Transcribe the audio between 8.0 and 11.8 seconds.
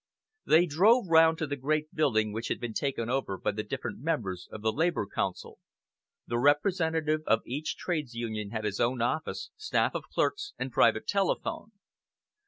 Union had his own office, staff of clerks and private telephone.